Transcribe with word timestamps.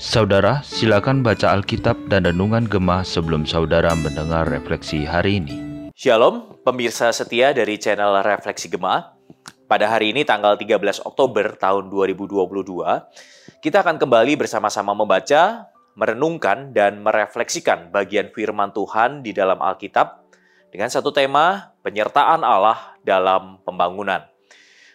Saudara, 0.00 0.64
silakan 0.64 1.20
baca 1.20 1.52
Alkitab 1.52 2.08
dan 2.08 2.24
Renungan 2.24 2.64
Gemah 2.64 3.04
sebelum 3.04 3.44
saudara 3.44 3.92
mendengar 3.92 4.48
refleksi 4.48 5.04
hari 5.04 5.44
ini. 5.44 5.56
Shalom, 5.92 6.56
pemirsa 6.64 7.12
setia 7.12 7.52
dari 7.52 7.76
channel 7.76 8.24
Refleksi 8.24 8.72
Gemah. 8.72 9.12
Pada 9.68 9.92
hari 9.92 10.16
ini 10.16 10.24
tanggal 10.24 10.56
13 10.56 11.04
Oktober 11.04 11.60
tahun 11.60 11.92
2022, 11.92 13.60
kita 13.60 13.84
akan 13.84 14.00
kembali 14.00 14.40
bersama-sama 14.40 14.96
membaca, 14.96 15.68
merenungkan, 15.92 16.72
dan 16.72 17.04
merefleksikan 17.04 17.92
bagian 17.92 18.32
firman 18.32 18.72
Tuhan 18.72 19.20
di 19.20 19.36
dalam 19.36 19.60
Alkitab 19.60 20.24
dengan 20.72 20.88
satu 20.88 21.10
tema, 21.10 21.76
penyertaan 21.84 22.46
Allah 22.46 22.96
dalam 23.02 23.58
pembangunan. 23.66 24.29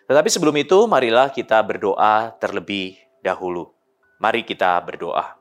Tetapi 0.06 0.30
sebelum 0.30 0.56
itu, 0.62 0.86
marilah 0.86 1.34
kita 1.34 1.58
berdoa 1.66 2.34
terlebih 2.38 2.98
dahulu. 3.26 3.74
Mari 4.22 4.46
kita 4.46 4.78
berdoa. 4.86 5.38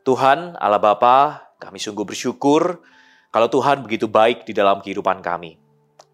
Tuhan 0.00 0.56
Allah 0.56 0.80
Bapa, 0.80 1.52
kami 1.60 1.76
sungguh 1.76 2.08
bersyukur 2.08 2.80
kalau 3.28 3.46
Tuhan 3.52 3.84
begitu 3.84 4.08
baik 4.08 4.48
di 4.48 4.56
dalam 4.56 4.80
kehidupan 4.80 5.20
kami. 5.20 5.60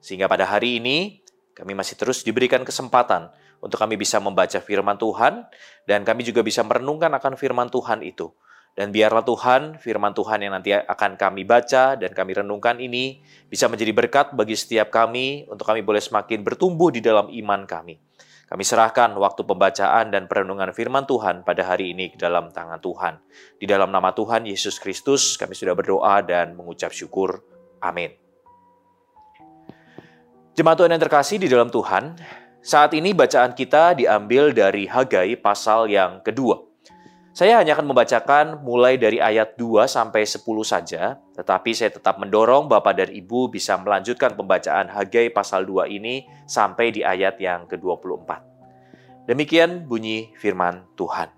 Sehingga 0.02 0.26
pada 0.26 0.44
hari 0.44 0.82
ini 0.82 1.22
kami 1.54 1.72
masih 1.72 1.96
terus 1.96 2.26
diberikan 2.26 2.66
kesempatan 2.66 3.30
untuk 3.62 3.80
kami 3.80 3.96
bisa 3.96 4.20
membaca 4.20 4.58
firman 4.60 4.98
Tuhan 5.00 5.48
dan 5.88 6.04
kami 6.04 6.26
juga 6.26 6.44
bisa 6.44 6.60
merenungkan 6.66 7.08
akan 7.14 7.38
firman 7.38 7.72
Tuhan 7.72 8.04
itu. 8.04 8.34
Dan 8.76 8.92
biarlah 8.92 9.24
Tuhan, 9.24 9.80
firman 9.80 10.12
Tuhan 10.12 10.44
yang 10.44 10.52
nanti 10.52 10.76
akan 10.76 11.16
kami 11.16 11.48
baca 11.48 11.96
dan 11.96 12.12
kami 12.12 12.44
renungkan 12.44 12.76
ini 12.76 13.24
bisa 13.48 13.72
menjadi 13.72 13.96
berkat 13.96 14.36
bagi 14.36 14.52
setiap 14.52 14.92
kami 14.92 15.48
untuk 15.48 15.64
kami 15.64 15.80
boleh 15.80 16.04
semakin 16.04 16.44
bertumbuh 16.44 16.92
di 16.92 17.00
dalam 17.00 17.32
iman 17.32 17.64
kami. 17.64 17.96
Kami 18.46 18.62
serahkan 18.62 19.16
waktu 19.16 19.48
pembacaan 19.48 20.12
dan 20.12 20.28
perenungan 20.28 20.76
firman 20.76 21.08
Tuhan 21.08 21.40
pada 21.40 21.64
hari 21.64 21.96
ini 21.96 22.12
ke 22.12 22.20
dalam 22.20 22.52
tangan 22.52 22.76
Tuhan. 22.78 23.16
Di 23.56 23.64
dalam 23.64 23.88
nama 23.88 24.12
Tuhan 24.12 24.44
Yesus 24.44 24.76
Kristus 24.76 25.40
kami 25.40 25.56
sudah 25.56 25.72
berdoa 25.72 26.20
dan 26.20 26.52
mengucap 26.52 26.92
syukur. 26.92 27.42
Amin. 27.80 28.12
Jemaat 30.52 30.76
Tuhan 30.76 30.92
yang 30.92 31.02
terkasih 31.02 31.40
di 31.40 31.48
dalam 31.48 31.72
Tuhan, 31.72 32.12
saat 32.60 32.92
ini 32.92 33.16
bacaan 33.16 33.56
kita 33.56 33.96
diambil 33.96 34.52
dari 34.52 34.84
Hagai 34.84 35.40
pasal 35.40 35.88
yang 35.88 36.20
kedua. 36.20 36.75
Saya 37.36 37.60
hanya 37.60 37.76
akan 37.76 37.92
membacakan 37.92 38.64
mulai 38.64 38.96
dari 38.96 39.20
ayat 39.20 39.60
2 39.60 39.84
sampai 39.84 40.24
10 40.24 40.40
saja, 40.64 41.20
tetapi 41.36 41.76
saya 41.76 41.92
tetap 41.92 42.16
mendorong 42.16 42.64
Bapak 42.64 42.96
dan 42.96 43.12
Ibu 43.12 43.52
bisa 43.52 43.76
melanjutkan 43.76 44.32
pembacaan 44.32 44.88
Hagai 44.88 45.28
pasal 45.36 45.68
2 45.68 45.84
ini 45.92 46.24
sampai 46.48 46.96
di 46.96 47.04
ayat 47.04 47.36
yang 47.36 47.68
ke-24. 47.68 48.40
Demikian 49.28 49.84
bunyi 49.84 50.32
firman 50.40 50.88
Tuhan. 50.96 51.28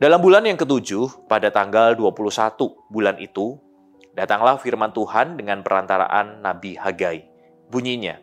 Dalam 0.00 0.24
bulan 0.24 0.48
yang 0.48 0.56
ketujuh, 0.56 1.28
pada 1.28 1.52
tanggal 1.52 1.92
21 1.92 2.56
bulan 2.88 3.20
itu, 3.20 3.60
datanglah 4.16 4.56
firman 4.56 4.96
Tuhan 4.96 5.36
dengan 5.36 5.60
perantaraan 5.60 6.40
Nabi 6.40 6.80
Hagai. 6.80 7.28
Bunyinya, 7.68 8.16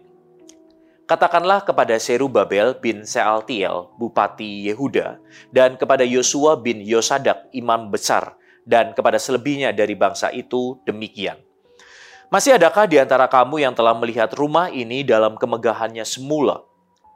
Katakanlah 1.10 1.66
kepada 1.66 1.98
Serubabel 1.98 2.78
bin 2.78 3.02
Sealtiel, 3.02 3.90
Bupati 3.98 4.70
Yehuda, 4.70 5.18
dan 5.50 5.74
kepada 5.74 6.06
Yosua 6.06 6.62
bin 6.62 6.86
Yosadak, 6.86 7.50
Imam 7.50 7.90
Besar, 7.90 8.38
dan 8.62 8.94
kepada 8.94 9.18
selebihnya 9.18 9.74
dari 9.74 9.98
bangsa 9.98 10.30
itu 10.30 10.78
demikian. 10.86 11.42
Masih 12.30 12.54
adakah 12.62 12.86
di 12.86 13.02
antara 13.02 13.26
kamu 13.26 13.58
yang 13.58 13.74
telah 13.74 13.98
melihat 13.98 14.30
rumah 14.38 14.70
ini 14.70 15.02
dalam 15.02 15.34
kemegahannya 15.34 16.06
semula? 16.06 16.62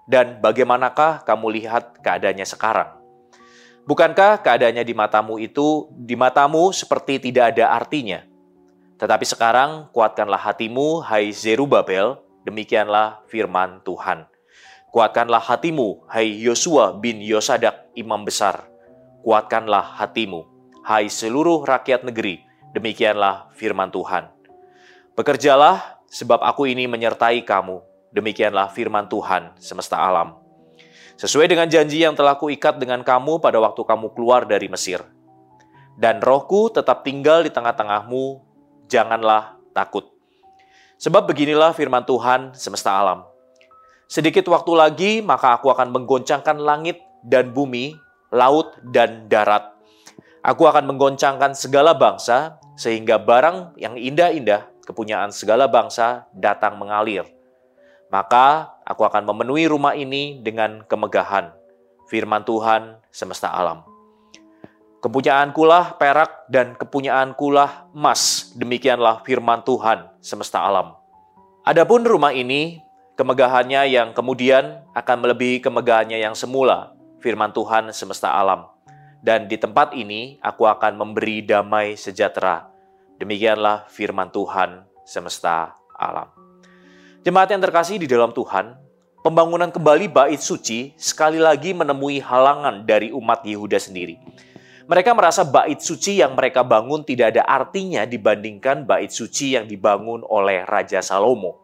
Dan 0.10 0.42
bagaimanakah 0.42 1.22
kamu 1.22 1.62
lihat 1.62 2.02
keadaannya 2.02 2.50
sekarang? 2.50 2.98
Bukankah 3.86 4.42
keadaannya 4.42 4.82
di 4.82 4.98
matamu 4.98 5.38
itu, 5.38 5.86
di 5.94 6.18
matamu 6.18 6.74
seperti 6.74 7.30
tidak 7.30 7.54
ada 7.54 7.70
artinya? 7.70 8.26
Tetapi 8.98 9.22
sekarang 9.22 9.94
kuatkanlah 9.94 10.42
hatimu, 10.42 11.06
hai 11.06 11.30
Zerubabel, 11.30 12.23
Demikianlah 12.44 13.24
firman 13.32 13.80
Tuhan. 13.88 14.28
Kuatkanlah 14.94 15.42
hatimu, 15.42 16.06
hai 16.12 16.38
Yosua 16.38 16.94
bin 16.94 17.18
Yosadak, 17.18 17.90
imam 17.98 18.22
besar. 18.22 18.70
Kuatkanlah 19.26 19.98
hatimu, 19.98 20.46
hai 20.86 21.10
seluruh 21.10 21.66
rakyat 21.66 22.06
negeri. 22.06 22.46
Demikianlah 22.78 23.50
firman 23.58 23.90
Tuhan. 23.90 24.30
Bekerjalah, 25.18 26.04
sebab 26.14 26.46
aku 26.46 26.70
ini 26.70 26.86
menyertai 26.86 27.42
kamu. 27.42 27.82
Demikianlah 28.14 28.70
firman 28.70 29.10
Tuhan 29.10 29.58
semesta 29.58 29.98
alam. 29.98 30.38
Sesuai 31.18 31.50
dengan 31.50 31.66
janji 31.66 32.06
yang 32.06 32.14
telah 32.14 32.38
kuikat 32.38 32.78
dengan 32.78 33.02
kamu 33.02 33.42
pada 33.42 33.58
waktu 33.58 33.82
kamu 33.82 34.14
keluar 34.14 34.46
dari 34.46 34.70
Mesir. 34.70 35.02
Dan 35.98 36.22
rohku 36.22 36.70
tetap 36.70 37.02
tinggal 37.02 37.42
di 37.42 37.50
tengah-tengahmu, 37.50 38.42
janganlah 38.90 39.58
takut. 39.74 40.13
Sebab 41.04 41.28
beginilah 41.28 41.76
firman 41.76 42.08
Tuhan 42.08 42.56
semesta 42.56 42.96
alam. 42.96 43.28
Sedikit 44.08 44.48
waktu 44.48 44.72
lagi, 44.72 45.12
maka 45.20 45.60
aku 45.60 45.68
akan 45.68 45.92
menggoncangkan 45.92 46.64
langit 46.64 46.96
dan 47.28 47.52
bumi, 47.52 47.92
laut 48.32 48.72
dan 48.96 49.28
darat. 49.28 49.68
Aku 50.40 50.64
akan 50.64 50.88
menggoncangkan 50.88 51.60
segala 51.60 51.92
bangsa, 51.92 52.56
sehingga 52.80 53.20
barang 53.20 53.76
yang 53.76 54.00
indah-indah, 54.00 54.72
kepunyaan 54.88 55.36
segala 55.36 55.68
bangsa, 55.68 56.24
datang 56.32 56.80
mengalir. 56.80 57.28
Maka 58.08 58.72
aku 58.88 59.04
akan 59.04 59.28
memenuhi 59.28 59.68
rumah 59.68 60.00
ini 60.00 60.40
dengan 60.40 60.88
kemegahan, 60.88 61.52
firman 62.08 62.48
Tuhan 62.48 63.04
semesta 63.12 63.52
alam. 63.52 63.93
Kepunyaankulah 65.04 66.00
perak 66.00 66.48
dan 66.48 66.80
kepunyaankulah 66.80 67.92
emas. 67.92 68.56
Demikianlah 68.56 69.20
firman 69.28 69.60
Tuhan 69.68 70.08
semesta 70.24 70.64
alam. 70.64 70.96
Adapun 71.68 72.08
rumah 72.08 72.32
ini, 72.32 72.80
kemegahannya 73.20 73.84
yang 73.92 74.16
kemudian 74.16 74.80
akan 74.96 75.28
melebihi 75.28 75.60
kemegahannya 75.60 76.24
yang 76.24 76.40
semula, 76.40 76.96
firman 77.20 77.52
Tuhan 77.52 77.92
semesta 77.92 78.32
alam. 78.32 78.72
Dan 79.20 79.52
di 79.52 79.60
tempat 79.60 79.92
ini 79.92 80.40
aku 80.40 80.72
akan 80.72 80.96
memberi 80.96 81.44
damai 81.44 82.00
sejahtera. 82.00 82.72
Demikianlah 83.20 83.92
firman 83.92 84.32
Tuhan 84.32 84.88
semesta 85.04 85.76
alam. 86.00 86.32
Jemaat 87.28 87.52
yang 87.52 87.60
terkasih 87.60 88.00
di 88.00 88.08
dalam 88.08 88.32
Tuhan, 88.32 88.80
pembangunan 89.20 89.68
kembali 89.68 90.08
bait 90.08 90.40
suci 90.40 90.96
sekali 90.96 91.44
lagi 91.44 91.76
menemui 91.76 92.24
halangan 92.24 92.88
dari 92.88 93.12
umat 93.12 93.44
Yehuda 93.44 93.84
sendiri. 93.84 94.16
Mereka 94.84 95.16
merasa 95.16 95.48
bait 95.48 95.80
suci 95.80 96.20
yang 96.20 96.36
mereka 96.36 96.60
bangun 96.68 97.08
tidak 97.08 97.36
ada 97.36 97.48
artinya 97.48 98.04
dibandingkan 98.04 98.84
bait 98.84 99.12
suci 99.16 99.56
yang 99.56 99.64
dibangun 99.64 100.28
oleh 100.28 100.68
Raja 100.68 101.00
Salomo. 101.00 101.64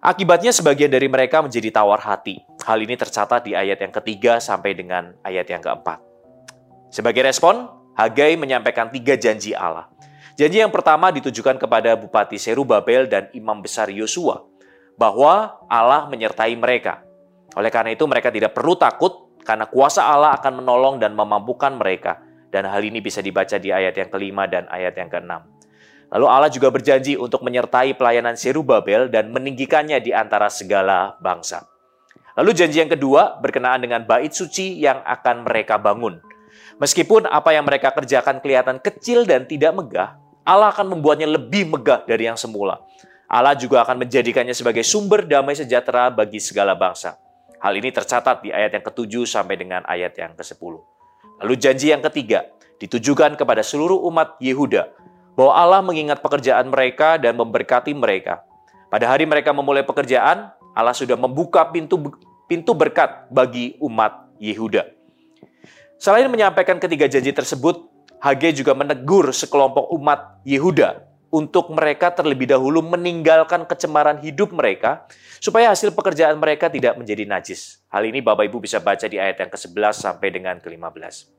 Akibatnya 0.00 0.52
sebagian 0.52 0.88
dari 0.88 1.08
mereka 1.08 1.40
menjadi 1.44 1.72
tawar 1.72 2.00
hati. 2.00 2.40
Hal 2.64 2.80
ini 2.80 2.96
tercatat 2.96 3.44
di 3.44 3.52
ayat 3.52 3.80
yang 3.84 3.92
ketiga 3.92 4.40
sampai 4.40 4.72
dengan 4.72 5.12
ayat 5.24 5.48
yang 5.48 5.60
keempat. 5.60 6.00
Sebagai 6.88 7.24
respon, 7.24 7.68
Hagai 7.96 8.36
menyampaikan 8.40 8.88
tiga 8.88 9.12
janji 9.20 9.52
Allah. 9.52 9.92
Janji 10.40 10.56
yang 10.56 10.72
pertama 10.72 11.12
ditujukan 11.12 11.60
kepada 11.60 12.00
Bupati 12.00 12.40
Serubabel 12.40 13.04
dan 13.12 13.28
Imam 13.36 13.60
Besar 13.60 13.92
Yosua, 13.92 14.40
bahwa 14.96 15.60
Allah 15.68 16.08
menyertai 16.08 16.56
mereka. 16.56 17.04
Oleh 17.52 17.68
karena 17.68 17.92
itu 17.92 18.08
mereka 18.08 18.32
tidak 18.32 18.56
perlu 18.56 18.72
takut 18.72 19.29
karena 19.42 19.66
kuasa 19.68 20.04
Allah 20.06 20.36
akan 20.36 20.64
menolong 20.64 20.96
dan 21.00 21.16
memampukan 21.16 21.74
mereka. 21.74 22.20
Dan 22.50 22.66
hal 22.66 22.82
ini 22.82 22.98
bisa 22.98 23.22
dibaca 23.22 23.56
di 23.62 23.70
ayat 23.70 23.94
yang 23.94 24.10
kelima 24.10 24.50
dan 24.50 24.66
ayat 24.66 24.98
yang 24.98 25.06
keenam. 25.06 25.46
Lalu 26.10 26.26
Allah 26.26 26.50
juga 26.50 26.74
berjanji 26.74 27.14
untuk 27.14 27.46
menyertai 27.46 27.94
pelayanan 27.94 28.34
Serubabel 28.34 29.06
dan 29.06 29.30
meninggikannya 29.30 30.02
di 30.02 30.10
antara 30.10 30.50
segala 30.50 31.14
bangsa. 31.22 31.62
Lalu 32.34 32.50
janji 32.50 32.82
yang 32.82 32.90
kedua 32.90 33.38
berkenaan 33.38 33.86
dengan 33.86 34.02
bait 34.02 34.34
suci 34.34 34.82
yang 34.82 34.98
akan 35.06 35.46
mereka 35.46 35.78
bangun. 35.78 36.18
Meskipun 36.82 37.30
apa 37.30 37.54
yang 37.54 37.62
mereka 37.62 37.94
kerjakan 37.94 38.42
kelihatan 38.42 38.82
kecil 38.82 39.22
dan 39.22 39.46
tidak 39.46 39.70
megah, 39.70 40.18
Allah 40.42 40.74
akan 40.74 40.98
membuatnya 40.98 41.30
lebih 41.30 41.70
megah 41.70 42.02
dari 42.02 42.26
yang 42.26 42.34
semula. 42.34 42.82
Allah 43.30 43.54
juga 43.54 43.86
akan 43.86 44.02
menjadikannya 44.02 44.50
sebagai 44.50 44.82
sumber 44.82 45.22
damai 45.22 45.54
sejahtera 45.54 46.10
bagi 46.10 46.42
segala 46.42 46.74
bangsa. 46.74 47.14
Hal 47.60 47.76
ini 47.76 47.92
tercatat 47.92 48.40
di 48.40 48.48
ayat 48.48 48.72
yang 48.72 48.84
ke-7 48.88 49.28
sampai 49.28 49.60
dengan 49.60 49.84
ayat 49.84 50.16
yang 50.16 50.32
ke-10. 50.32 50.80
Lalu 51.44 51.54
janji 51.60 51.92
yang 51.92 52.00
ketiga 52.00 52.48
ditujukan 52.80 53.36
kepada 53.36 53.60
seluruh 53.60 54.00
umat 54.08 54.40
Yehuda 54.40 54.88
bahwa 55.36 55.52
Allah 55.52 55.80
mengingat 55.84 56.24
pekerjaan 56.24 56.72
mereka 56.72 57.20
dan 57.20 57.36
memberkati 57.36 57.92
mereka. 57.92 58.40
Pada 58.88 59.12
hari 59.12 59.28
mereka 59.28 59.52
memulai 59.52 59.84
pekerjaan, 59.84 60.48
Allah 60.72 60.96
sudah 60.96 61.20
membuka 61.20 61.68
pintu 61.68 62.00
pintu 62.48 62.72
berkat 62.72 63.28
bagi 63.28 63.76
umat 63.84 64.32
Yehuda. 64.40 64.88
Selain 66.00 66.32
menyampaikan 66.32 66.80
ketiga 66.80 67.12
janji 67.12 67.36
tersebut, 67.36 67.92
Hage 68.24 68.56
juga 68.56 68.72
menegur 68.72 69.32
sekelompok 69.36 69.92
umat 69.96 70.40
Yehuda 70.48 71.09
untuk 71.30 71.70
mereka 71.70 72.10
terlebih 72.10 72.50
dahulu 72.50 72.82
meninggalkan 72.82 73.62
kecemaran 73.64 74.18
hidup 74.18 74.50
mereka, 74.50 75.06
supaya 75.38 75.70
hasil 75.70 75.94
pekerjaan 75.94 76.34
mereka 76.36 76.66
tidak 76.66 76.98
menjadi 76.98 77.24
najis. 77.24 77.80
Hal 77.86 78.02
ini 78.02 78.18
Bapak 78.18 78.50
Ibu 78.50 78.58
bisa 78.58 78.82
baca 78.82 79.06
di 79.06 79.16
ayat 79.16 79.38
yang 79.38 79.50
ke-11 79.50 79.94
sampai 79.94 80.28
dengan 80.34 80.58
ke-15. 80.58 81.30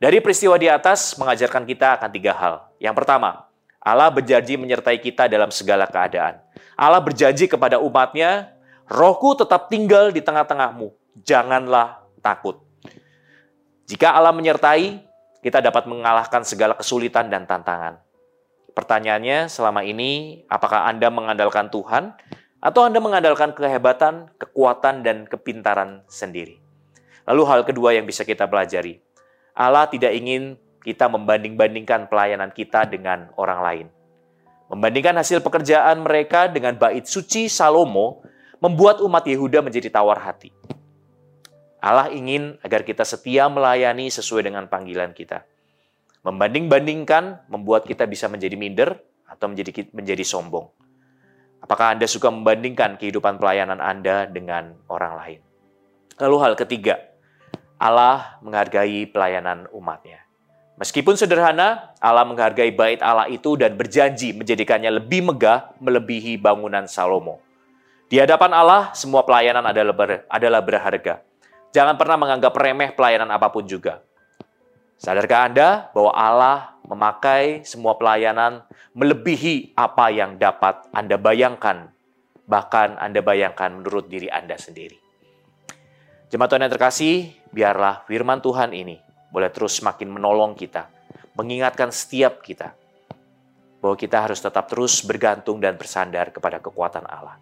Dari 0.00 0.18
peristiwa 0.24 0.56
di 0.56 0.72
atas 0.72 1.20
mengajarkan 1.20 1.68
kita 1.68 2.00
akan 2.00 2.08
tiga 2.08 2.32
hal. 2.32 2.72
Yang 2.80 3.04
pertama, 3.04 3.44
Allah 3.80 4.08
berjanji 4.08 4.56
menyertai 4.56 4.96
kita 4.96 5.28
dalam 5.28 5.52
segala 5.52 5.84
keadaan. 5.84 6.40
Allah 6.72 7.04
berjanji 7.04 7.44
kepada 7.44 7.76
umatnya, 7.76 8.56
rohku 8.88 9.36
tetap 9.36 9.68
tinggal 9.68 10.08
di 10.08 10.24
tengah-tengahmu, 10.24 10.96
janganlah 11.20 12.00
takut. 12.24 12.64
Jika 13.84 14.16
Allah 14.16 14.32
menyertai, 14.32 15.04
kita 15.44 15.60
dapat 15.60 15.84
mengalahkan 15.84 16.44
segala 16.48 16.72
kesulitan 16.76 17.28
dan 17.28 17.44
tantangan. 17.44 18.00
Pertanyaannya 18.80 19.52
selama 19.52 19.84
ini, 19.84 20.40
apakah 20.48 20.88
Anda 20.88 21.12
mengandalkan 21.12 21.68
Tuhan 21.68 22.16
atau 22.64 22.80
Anda 22.88 22.96
mengandalkan 22.96 23.52
kehebatan, 23.52 24.32
kekuatan, 24.40 25.04
dan 25.04 25.28
kepintaran 25.28 26.00
sendiri? 26.08 26.56
Lalu 27.28 27.42
hal 27.44 27.60
kedua 27.68 27.92
yang 27.92 28.08
bisa 28.08 28.24
kita 28.24 28.48
pelajari, 28.48 28.96
Allah 29.52 29.84
tidak 29.84 30.16
ingin 30.16 30.56
kita 30.80 31.12
membanding-bandingkan 31.12 32.08
pelayanan 32.08 32.56
kita 32.56 32.88
dengan 32.88 33.28
orang 33.36 33.60
lain. 33.60 33.86
Membandingkan 34.72 35.12
hasil 35.20 35.44
pekerjaan 35.44 36.00
mereka 36.00 36.48
dengan 36.48 36.72
bait 36.80 37.04
suci 37.04 37.52
Salomo 37.52 38.24
membuat 38.64 39.04
umat 39.04 39.28
Yehuda 39.28 39.60
menjadi 39.60 39.92
tawar 39.92 40.24
hati. 40.24 40.56
Allah 41.84 42.08
ingin 42.08 42.56
agar 42.64 42.80
kita 42.80 43.04
setia 43.04 43.44
melayani 43.52 44.08
sesuai 44.08 44.48
dengan 44.48 44.72
panggilan 44.72 45.12
kita. 45.12 45.49
Membanding-bandingkan 46.20 47.48
membuat 47.48 47.88
kita 47.88 48.04
bisa 48.04 48.28
menjadi 48.28 48.56
minder 48.60 49.00
atau 49.24 49.48
menjadi 49.48 49.88
menjadi 49.96 50.20
sombong. 50.20 50.68
Apakah 51.64 51.96
Anda 51.96 52.04
suka 52.08 52.28
membandingkan 52.28 53.00
kehidupan 53.00 53.40
pelayanan 53.40 53.80
Anda 53.80 54.28
dengan 54.28 54.76
orang 54.88 55.12
lain? 55.16 55.40
Lalu 56.20 56.36
hal 56.40 56.52
ketiga, 56.56 57.00
Allah 57.80 58.36
menghargai 58.44 59.08
pelayanan 59.08 59.64
umatnya. 59.72 60.20
Meskipun 60.80 61.16
sederhana, 61.16 61.92
Allah 62.00 62.24
menghargai 62.24 62.72
bait 62.72 63.00
Allah 63.04 63.28
itu 63.28 63.56
dan 63.56 63.76
berjanji 63.76 64.32
menjadikannya 64.32 65.00
lebih 65.00 65.28
megah 65.28 65.76
melebihi 65.76 66.40
bangunan 66.40 66.88
Salomo. 66.88 67.40
Di 68.08 68.16
hadapan 68.20 68.52
Allah, 68.56 68.92
semua 68.96 69.24
pelayanan 69.24 69.64
adalah 70.28 70.60
berharga. 70.64 71.20
Jangan 71.70 71.94
pernah 72.00 72.16
menganggap 72.16 72.52
remeh 72.56 72.90
pelayanan 72.96 73.28
apa 73.28 73.52
pun 73.52 73.68
juga. 73.68 74.00
Sadarkah 75.00 75.48
Anda 75.48 75.88
bahwa 75.96 76.12
Allah 76.12 76.76
memakai 76.84 77.64
semua 77.64 77.96
pelayanan 77.96 78.60
melebihi 78.92 79.72
apa 79.72 80.12
yang 80.12 80.36
dapat 80.36 80.92
Anda 80.92 81.16
bayangkan, 81.16 81.88
bahkan 82.44 83.00
Anda 83.00 83.24
bayangkan 83.24 83.80
menurut 83.80 84.12
diri 84.12 84.28
Anda 84.28 84.60
sendiri? 84.60 85.00
Jemaat 86.28 86.52
Tuhan 86.52 86.68
yang 86.68 86.74
terkasih, 86.76 87.32
biarlah 87.48 88.04
firman 88.04 88.44
Tuhan 88.44 88.76
ini 88.76 89.00
boleh 89.32 89.48
terus 89.48 89.80
semakin 89.80 90.20
menolong 90.20 90.52
kita, 90.52 90.92
mengingatkan 91.32 91.88
setiap 91.88 92.44
kita 92.44 92.76
bahwa 93.80 93.96
kita 93.96 94.20
harus 94.20 94.36
tetap 94.36 94.68
terus 94.68 95.00
bergantung 95.00 95.64
dan 95.64 95.80
bersandar 95.80 96.28
kepada 96.28 96.60
kekuatan 96.60 97.08
Allah. 97.08 97.40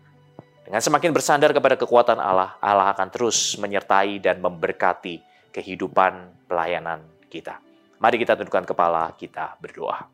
Dengan 0.62 0.78
semakin 0.78 1.10
bersandar 1.10 1.50
kepada 1.50 1.74
kekuatan 1.74 2.22
Allah, 2.22 2.54
Allah 2.62 2.94
akan 2.94 3.10
terus 3.10 3.58
menyertai 3.58 4.22
dan 4.22 4.38
memberkati 4.38 5.26
kehidupan 5.50 6.46
pelayanan 6.46 7.17
kita. 7.28 7.60
Mari 8.00 8.16
kita 8.18 8.34
tundukkan 8.34 8.64
kepala, 8.64 9.12
kita 9.14 9.60
berdoa. 9.60 10.08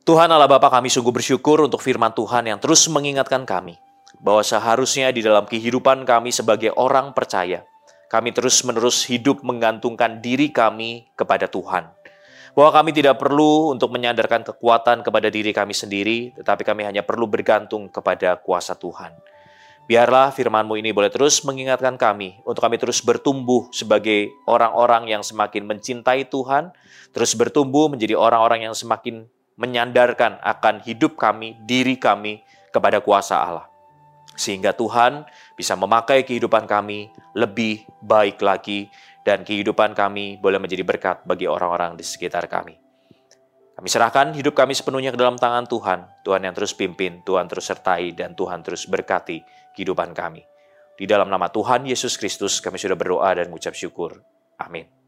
Tuhan 0.00 0.32
Allah 0.32 0.48
Bapa 0.48 0.72
kami 0.72 0.88
sungguh 0.88 1.12
bersyukur 1.12 1.62
untuk 1.62 1.84
firman 1.84 2.10
Tuhan 2.10 2.48
yang 2.48 2.58
terus 2.58 2.88
mengingatkan 2.88 3.44
kami 3.44 3.78
bahwa 4.18 4.42
seharusnya 4.44 5.12
di 5.12 5.24
dalam 5.24 5.44
kehidupan 5.44 6.02
kami 6.08 6.32
sebagai 6.32 6.72
orang 6.76 7.12
percaya, 7.14 7.62
kami 8.10 8.34
terus-menerus 8.34 9.06
hidup 9.06 9.40
menggantungkan 9.46 10.18
diri 10.18 10.50
kami 10.50 11.08
kepada 11.14 11.46
Tuhan. 11.46 11.88
Bahwa 12.50 12.70
kami 12.74 12.90
tidak 12.90 13.22
perlu 13.22 13.70
untuk 13.70 13.94
menyandarkan 13.94 14.42
kekuatan 14.42 15.06
kepada 15.06 15.30
diri 15.30 15.54
kami 15.54 15.70
sendiri, 15.70 16.34
tetapi 16.34 16.66
kami 16.66 16.82
hanya 16.82 17.06
perlu 17.06 17.30
bergantung 17.30 17.86
kepada 17.86 18.34
kuasa 18.42 18.74
Tuhan. 18.74 19.14
Biarlah 19.90 20.30
firman-Mu 20.30 20.78
ini 20.78 20.94
boleh 20.94 21.10
terus 21.10 21.42
mengingatkan 21.42 21.98
kami 21.98 22.38
untuk 22.46 22.62
kami 22.62 22.78
terus 22.78 23.02
bertumbuh 23.02 23.74
sebagai 23.74 24.30
orang-orang 24.46 25.10
yang 25.10 25.26
semakin 25.26 25.66
mencintai 25.66 26.30
Tuhan, 26.30 26.70
terus 27.10 27.34
bertumbuh 27.34 27.90
menjadi 27.90 28.14
orang-orang 28.14 28.70
yang 28.70 28.74
semakin 28.78 29.26
menyandarkan 29.58 30.38
akan 30.46 30.86
hidup 30.86 31.18
kami, 31.18 31.58
diri 31.66 31.98
kami 31.98 32.38
kepada 32.70 33.02
kuasa 33.02 33.42
Allah. 33.42 33.66
Sehingga 34.38 34.78
Tuhan 34.78 35.26
bisa 35.58 35.74
memakai 35.74 36.22
kehidupan 36.22 36.70
kami 36.70 37.10
lebih 37.34 37.82
baik 37.98 38.38
lagi 38.46 38.86
dan 39.26 39.42
kehidupan 39.42 39.98
kami 39.98 40.38
boleh 40.38 40.62
menjadi 40.62 40.86
berkat 40.86 41.26
bagi 41.26 41.50
orang-orang 41.50 41.98
di 41.98 42.06
sekitar 42.06 42.46
kami. 42.46 42.78
Kami 43.74 43.88
serahkan 43.88 44.36
hidup 44.36 44.52
kami 44.52 44.76
sepenuhnya 44.76 45.10
ke 45.10 45.16
dalam 45.16 45.40
tangan 45.40 45.64
Tuhan. 45.64 46.04
Tuhan 46.20 46.44
yang 46.44 46.52
terus 46.52 46.76
pimpin, 46.76 47.24
Tuhan 47.24 47.48
terus 47.48 47.64
sertai, 47.64 48.12
dan 48.12 48.36
Tuhan 48.36 48.60
terus 48.60 48.84
berkati 48.84 49.40
kehidupan 49.74 50.12
kami. 50.12 50.44
Di 51.00 51.08
dalam 51.08 51.32
nama 51.32 51.48
Tuhan 51.48 51.88
Yesus 51.88 52.20
Kristus 52.20 52.60
kami 52.60 52.76
sudah 52.76 52.98
berdoa 52.98 53.32
dan 53.32 53.48
mengucap 53.48 53.72
syukur. 53.72 54.20
Amin. 54.60 54.99